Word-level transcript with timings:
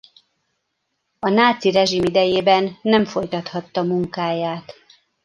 A 1.19 1.29
náci 1.29 1.71
rezsim 1.71 2.03
idejében 2.03 2.77
nem 2.81 3.05
folytathatta 3.05 3.83
munkáját. 3.83 4.73